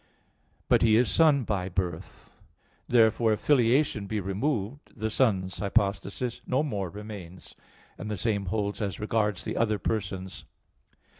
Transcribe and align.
But 0.67 0.81
He 0.81 0.97
is 0.97 1.07
Son 1.11 1.43
by 1.43 1.69
"birth." 1.69 2.35
Therefore, 2.87 3.33
if 3.33 3.39
filiation 3.39 4.07
be 4.07 4.19
removed, 4.19 4.97
the 4.97 5.11
Son's 5.11 5.59
hypostasis 5.59 6.41
no 6.47 6.63
more 6.63 6.89
remains; 6.89 7.53
and 7.99 8.09
the 8.09 8.17
same 8.17 8.47
holds 8.47 8.81
as 8.81 8.99
regards 8.99 9.43
the 9.43 9.55
other 9.55 9.77
persons. 9.77 10.45